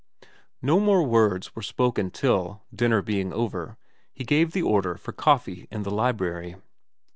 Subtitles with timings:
[0.63, 3.77] No more words were spoken till, dinner being over,
[4.11, 6.55] he gave the order for coffee in the library.